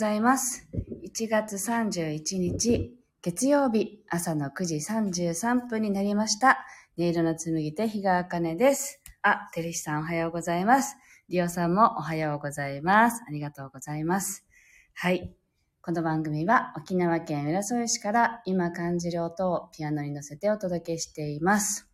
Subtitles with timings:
[0.00, 0.66] ございます。
[1.04, 6.64] 1月31日、月曜日、朝の9時33分になりました。
[6.96, 9.02] 音色の紡手、日川茜です。
[9.20, 10.96] あ、てるしさんおはようございます。
[11.28, 13.22] りおさんもおはようございます。
[13.28, 14.46] ありがとうございます。
[14.94, 15.34] はい。
[15.82, 21.90] この番組は沖縄県浦添市から今感じる音をピアノに乗せてお届けしています。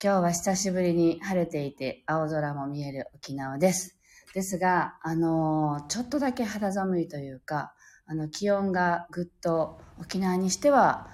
[0.00, 3.93] 今日は久しぶりに晴れていて青空も見える沖縄です。
[4.34, 7.72] ですが、あのちょっとだけ肌寒いというか、
[8.06, 11.08] あの、気温がぐっと沖縄にしては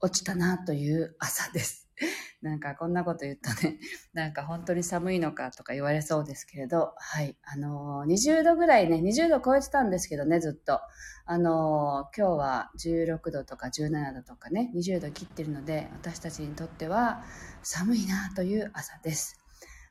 [0.00, 1.88] 落ちたなという朝です。
[2.42, 3.78] なんかこんなこと言ったね。
[4.12, 7.38] なんか本当に寒いのかとか言われそうですけれど、はい。
[7.42, 10.80] あのー20度ぐらいね、20度超えてたんですけどね、ずっと。
[11.24, 17.24] あのー今日は16度とか17度とかね、20度切ってるので、私たちにとっては
[17.62, 19.38] 寒いなという朝です。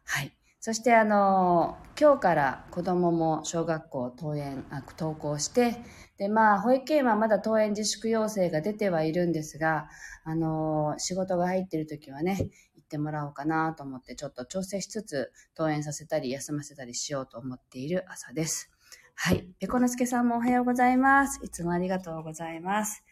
[0.04, 0.45] はい。
[0.66, 5.78] そしてあの今日から子供も小学校登園あ登校して
[6.18, 9.88] でまあ保育園はまだ登園自粛要請が出てはいるんですが
[10.24, 18.72] あの仕事が入ってる時はね行ってもらおうかなと思ってちょっと調整しつつ登園させたり休ませたりしようと思っている朝です。
[19.14, 19.48] はい。
[19.60, 21.40] ペコのすけさんもおはようございます。
[21.44, 23.04] いつもありがとうございます。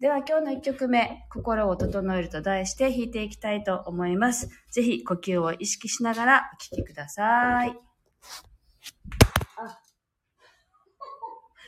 [0.00, 4.48] では今日の1曲目、心を整えると題して弾いていきたいと思います。
[4.72, 7.78] ぜひ呼吸を意識しながらお聴きください。
[9.58, 9.68] あ、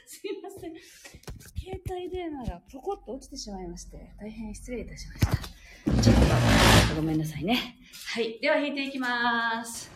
[0.06, 0.72] すいません。
[1.60, 6.02] 携帯電話がポコッと落ちてしまいまして、大変失礼いたしました。
[6.02, 6.16] ちょっ
[6.88, 7.76] とごめんなさいね。
[8.14, 8.40] はい。
[8.40, 9.92] では弾いていきます。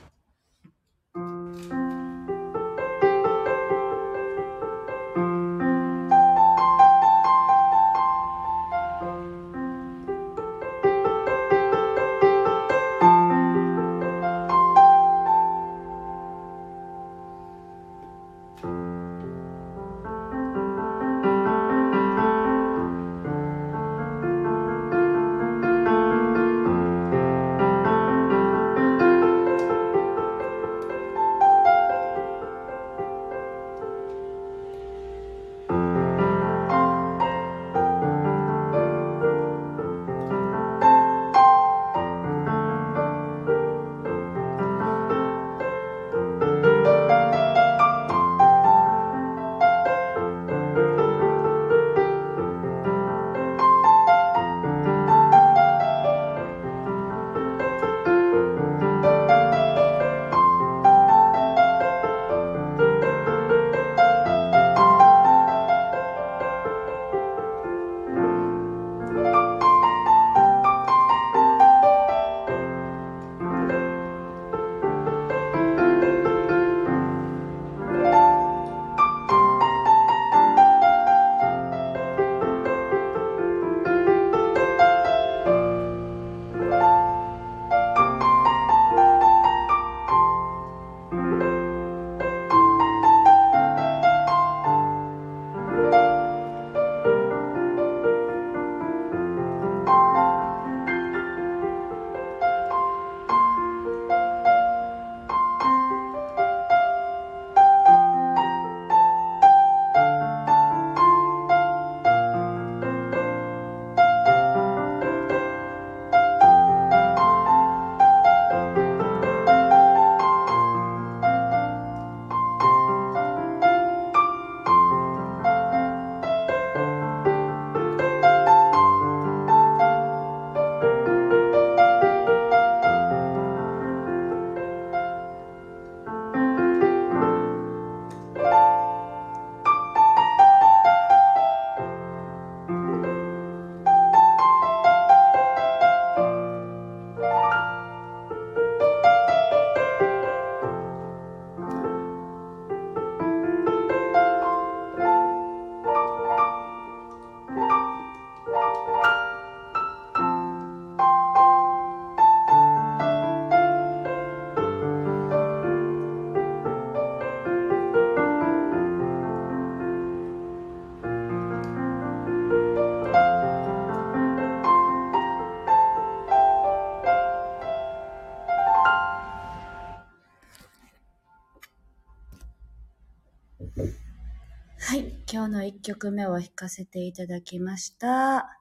[185.48, 188.58] 今日の1曲目を弾かせていただきました。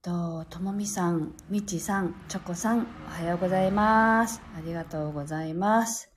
[0.00, 4.40] と、ともみさん、みちさん、チョコさん、おはようございます。
[4.56, 6.10] ありがとうございます。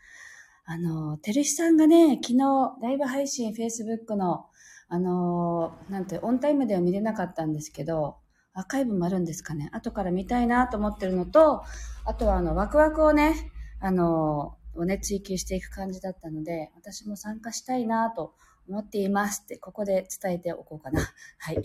[0.64, 2.38] あの、てるしさんがね、昨日、
[2.82, 4.46] ライブ配信、Facebook の
[4.88, 8.20] あの、なんて、オンタイムでは見れなかったんですけど、
[8.54, 9.70] アーカイブもあるんですかね。
[9.74, 11.64] 後から見たいなと思ってるのと、
[12.06, 13.52] あとはあの、ワクワクをね、
[13.82, 18.34] あの、をね、追求していく感じだったので、私も参加したいなと
[18.70, 21.02] 思っていますって、ここで伝えておこうかな。
[21.40, 21.62] はい。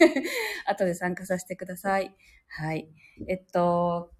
[0.66, 2.16] 後で参加させてください。
[2.48, 2.88] はい。
[3.28, 4.10] えっと、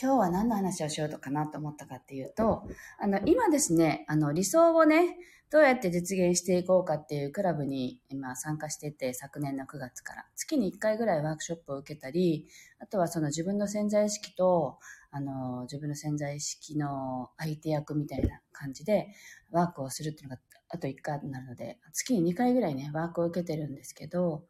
[0.00, 2.66] 今日は何の話をしようとかなと思ったかっていうと、
[2.98, 5.16] あの、今ですね、あの、理想をね、
[5.48, 10.26] どうやって実現していこうかっていうクラブに今参加してて、昨年の9月から。
[10.34, 12.48] 月に1回ぐらいワークショップを受けたり、
[12.80, 14.78] あとはその自分の潜在意識と、
[15.12, 19.08] あの、自分の潜在意識の相手役みたいな感じで
[19.50, 24.44] ワークをするっていうのがあと1回になるので、月に2回ぐらいね、ワークを受けてるんですけど、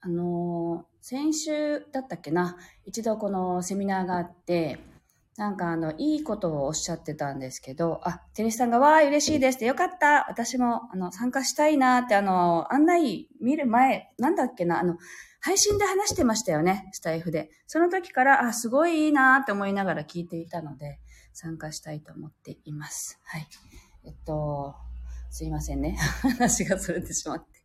[0.00, 4.78] あの先週だったっけな、一度このセミナーがあって、
[5.36, 14.98] なんかあの、いいことをおっしゃってたんですけど、あ、テニスさんがわー嬉しいですってよかった私もあの、参加したいなってあの、案内見る前、なんだっけな、あの、
[15.40, 17.50] 配信で話してましたよね、スタイフで。
[17.68, 20.98] その時から、あ、すごいいいなって思いながら聞いていたので、
[21.32, 23.20] 参加したいと思っています。
[23.24, 23.46] はい。
[24.04, 24.74] えっと、
[25.30, 25.96] すいませんね。
[26.22, 27.58] 話がそれてしまって。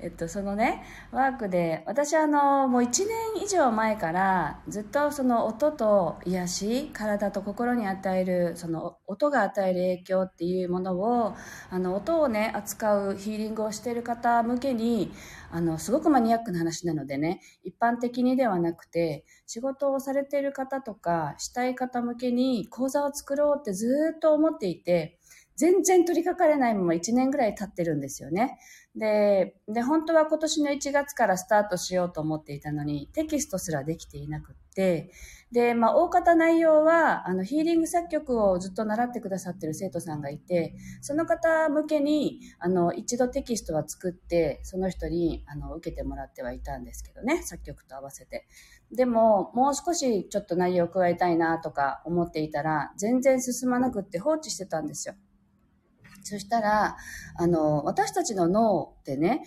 [0.00, 0.82] えっと、そのね、
[1.12, 11.34] ワークで、私あの、もう1年以上前からずっとその音と癒し、体と心に与える、その音が与える影響っていうものを、
[11.70, 15.12] あの、音をね、扱うヒーリングをしている方向けに、
[15.50, 25.18] あの、すごくマニアックな話なのでね、一般的にではなくて、仕事をされている方とか、したい方向けに講座を作ろうってずっと思っていて、
[25.56, 28.58] 全然取り掛かれないまま1年ぐらい経ってるんですよね。
[28.96, 35.10] で、で、本当は今年の1月からスタートしようと思っていたのに、テキストすらできていなくって、
[35.50, 48.46] で、まあ、大方内容は、あの、ヒーリング作曲をずっと習ってくださってる生徒さんがいて、その方向けに、あの、一度テキストは作って、その人に、あの、受けてもらってはいたんですけどね、作曲と合わせて。
[48.92, 55.14] でも、もう少しちょっと内容を加えたいなとか思っていたら、全然進まなくって放置してたんですよ。
[56.24, 56.96] そしたら、
[57.36, 59.44] あの、私たちの脳ってね、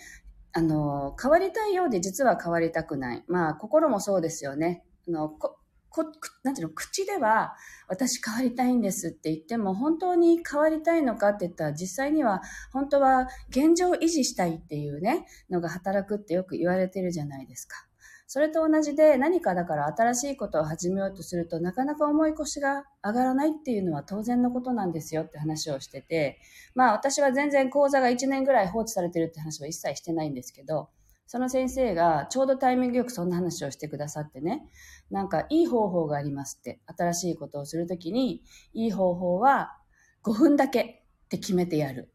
[0.52, 3.24] あの、変わりたいようで実は変わりたくない。
[3.28, 4.84] まあ、心もそうですよね。
[5.06, 5.58] あの、こ、
[5.90, 6.04] こ、
[6.42, 7.56] なんていうの、口では
[7.88, 12.42] 私変わりたいんですって言っても、本当に変わりたいのかって言ったら、実際には
[12.72, 17.87] 本当は現状維持したいっていうね、のが働くってよく言われてるじゃないですか。
[18.30, 26.38] それと同じで何かだから新しいことを始めようとするとなかなか重い腰が上がらないっていうのは当然のことなんですよって話をしてて、
[26.74, 30.90] まあ私は全然講座が1年ぐらい放置されてるって話は一切してないんですけど、
[31.26, 34.68] その先生がちょうどタイミングよくそんな話をしてくださってね、
[35.10, 38.42] なんかいい方法がありますって、新しいことをするときに、
[38.74, 39.78] いい方法は
[40.22, 42.12] 5分だけって決めてやる。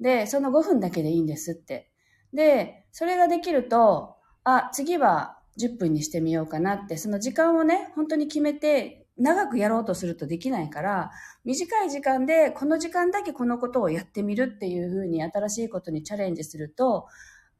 [0.00, 1.92] で、その5分だけでいいんですって。
[2.32, 11.10] で、それができると、あ、次は10分にしてみようかなって、その時間をね、本当に決めて、長くやろうとするとできないから、
[11.44, 17.06] 短い時間でこの時間だけこのことをやってみるっていうふうに新しいことにチャレンジすると、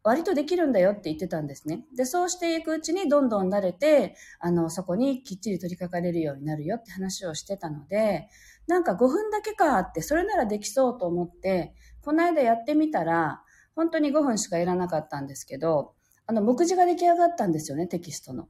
[0.03, 1.87] 割とできるんだよって言ってたんですね。
[1.97, 8.29] で、そうしていくうちにどんどん慣れて、あの、そこにきっちり取り掛かれるようになるよって話をしてたので、
[8.67, 13.43] なんか5分だけかって、それならできそうと思って、この間やってみたら、
[13.75, 15.94] 本当に5分しかいらなかったんですけど、
[16.27, 18.49] あの、目次が出来上がったんですよね、テキストの。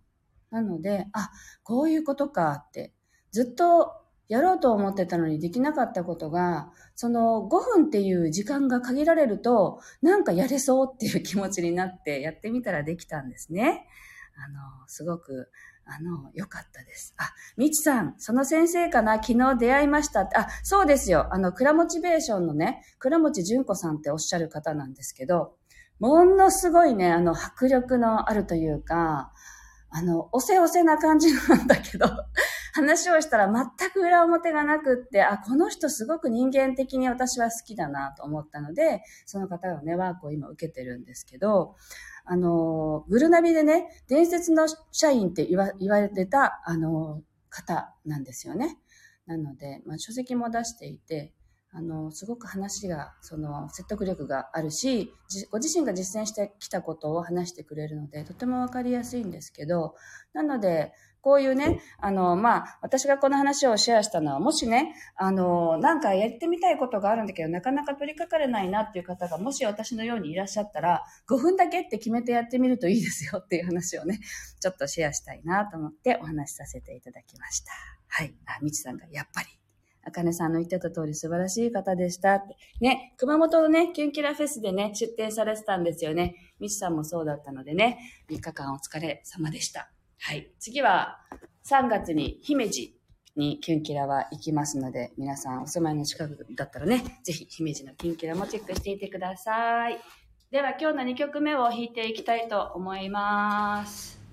[0.50, 1.30] なので、あ、
[1.62, 2.92] こういうことかって、
[3.32, 3.92] ずっと
[4.28, 13.86] やろうと思ってたのにできなかったことが、その5分っていう時間が限られると、なんかやれそうっていう気持ちになってやってみたらできたんですね。
[14.36, 15.50] あの、すごく、
[15.86, 17.14] あの、良かったです。
[17.18, 19.22] あ、みちさん、その先生かな？
[19.22, 20.36] 昨日出会いましたって。
[20.36, 21.28] あ、そうですよ。
[21.30, 25.56] あの、クラモチベーションのね、倉持純子さんっておっしゃる方なんですけど、
[25.98, 29.32] ものすごいね、あの、迫力のあるというか、
[29.90, 32.06] あの、おせおせな感じなんだけど、
[32.74, 41.76] 話をしたら全く裏表がなくって、あ、この人すごく人間的に私は好きだなと思ったので、その方がね、ワークを今受けてるんですけど、
[42.24, 48.78] あの、グルナビでね、伝説の社員って言わ言われてた、あの、方なんですよね。
[49.26, 51.32] なので、まあ、書籍も出していて、
[51.76, 55.12] あの、すごく話が、その、説得力があるし、
[55.50, 59.96] ご自身が実践してきたことを話してくれるので、とてもわかりやすいんですけど、
[60.34, 74.20] なので、こういうね、あの、まあ、私がこの話をシェアしたのは、もしね、あの、なんかやってみたいことがあるんだけど、なかなか取り掛かれないなっていう方が、もし私のようにいらっしゃったら、5分だけって決めてやってみるといいですよっていう話をね、
[74.60, 77.72] ちょっとシェアしたいなと思ってお話しさせていただきました。
[78.06, 78.34] はい。
[78.46, 79.48] あ、みちさんが、やっぱり
[80.06, 82.56] あかねさんの言ってた通り素晴らしい方でしたって。
[82.80, 86.36] ね、熊本のね、キュンキラフェスでね、出展されてたんですよね。
[86.60, 87.98] ミシさんもそうだったのでね、
[88.30, 89.90] 3日間お疲れ様でした。
[90.20, 90.50] はい。
[90.58, 91.18] 次は、
[91.64, 93.00] 3月に姫路
[93.36, 99.98] にキュンキラは行きますので、皆さんお住まいの近くだったらね、ぜひ姫路のキュンキラもチェックしていてください。
[100.50, 104.23] では今日の2曲目を弾いていきたいと思います。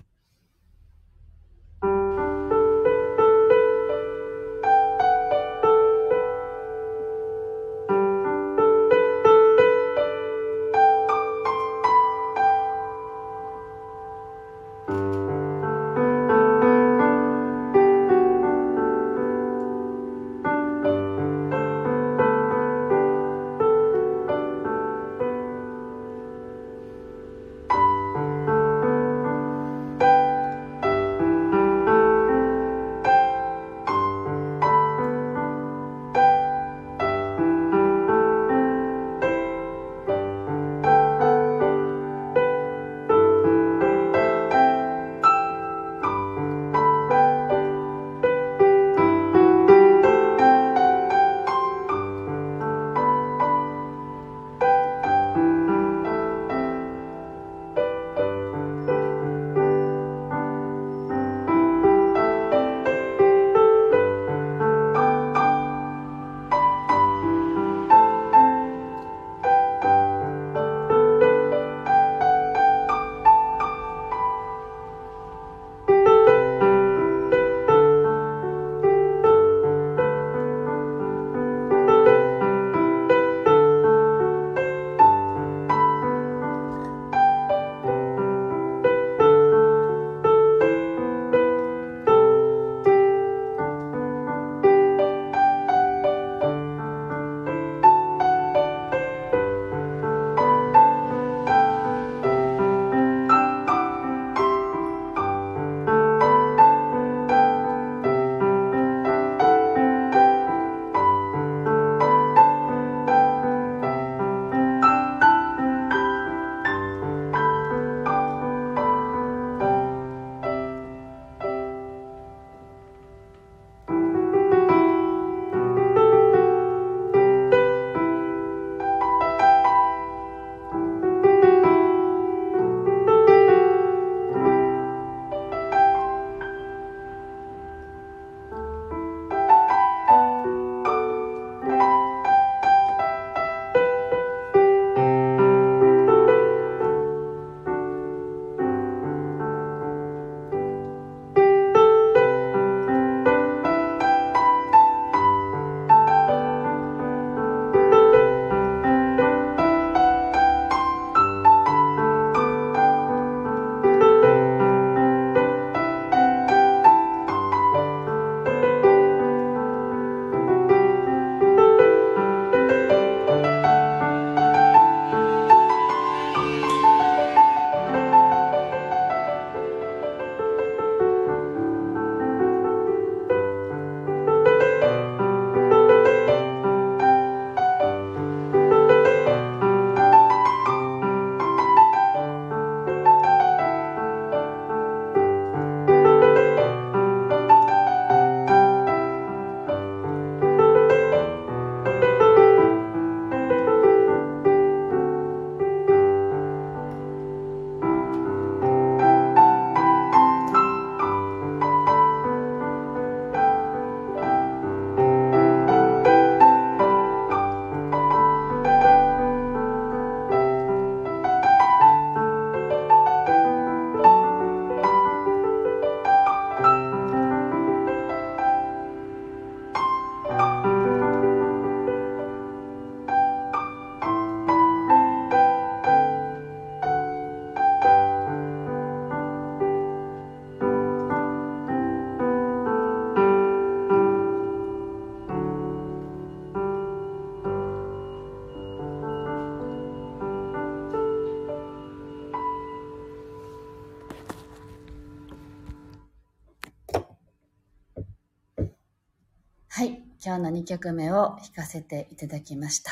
[259.81, 260.03] はい。
[260.23, 262.91] 今日の2曲目を弾かせていただきました。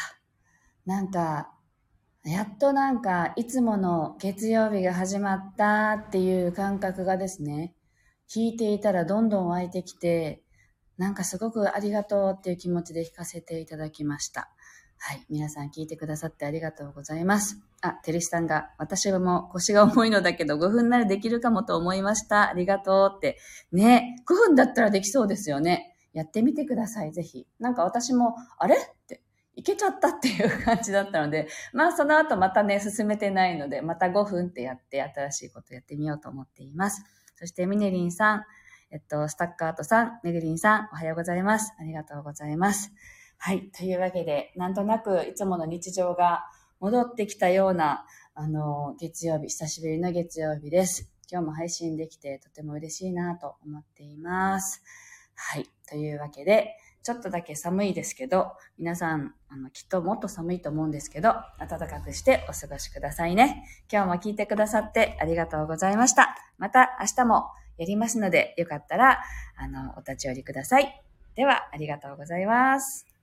[0.88, 1.51] なんか、
[2.25, 7.75] やっとなんか、いつもの月曜日が始まったっていう感覚がですね、
[8.34, 10.41] 弾いていたらどんどん湧いてきて、
[10.98, 14.50] なんかすごくありがとうっていう気持ちで弾かせていただきました。
[14.98, 15.24] はい。
[15.29, 17.62] 皆さん聞いてくださってありがとうございます。
[17.81, 22.50] あ、テレシさんが、私も腰が重いのだけど5分ならできるかもと思いました。
[22.50, 23.38] ありがとうって。
[23.72, 25.96] ね、5分だったらできそうですよね。
[26.19, 27.47] やってみてください、ぜひ。
[27.59, 28.75] なんか私も、あれ？
[28.75, 29.21] って、
[29.55, 37.03] いけちゃったっていう感じだったので、まあその後またね、進めてないので、また5分ってやって新しいことやってみようと思っています。
[37.35, 38.43] そしてミネリンさん、
[38.91, 41.73] えっと、スタッカートさん、メグリンさん、おはようございます。
[41.79, 42.91] ありがとうございます。
[43.38, 43.69] はい。
[43.71, 46.43] というわけで、なんとなくいつもの日常が
[46.79, 51.11] 戻ってきたような、あの、月曜日、久しぶりの月曜日です。
[51.31, 54.81] 今日も配信できてとても嬉しいなと思っています。
[55.41, 55.69] はい。
[55.89, 63.63] というわけで、ちょっとだけ寒いですけど、皆さん、あの、きっともっと寒いと思うんですけど、暖かくしてお過ごしくださいね。
[63.91, 66.36] 今日も聞いてくださってありがとうございました。
[66.58, 67.46] また明日も
[67.77, 69.24] やりますので、よかったら、
[69.55, 71.01] あの、お立ち寄りください。
[71.36, 73.18] では、ありがとうございます。